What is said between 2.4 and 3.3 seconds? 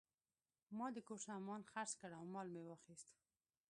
مې واخیست.